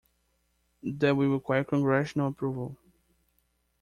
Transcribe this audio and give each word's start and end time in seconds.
That 0.81 1.15
will 1.15 1.31
require 1.33 1.63
congressional 1.63 2.29
approval. 2.29 2.75